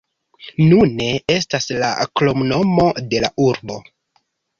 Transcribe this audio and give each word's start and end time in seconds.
Nune 0.69 1.09
estas 1.33 1.67
la 1.83 1.91
kromnomo 2.21 2.87
de 3.13 3.21
la 3.25 3.31
urbo. 3.49 3.77